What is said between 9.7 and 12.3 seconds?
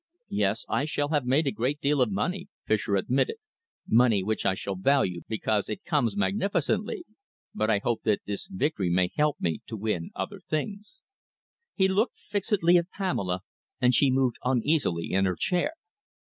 win other things." He looked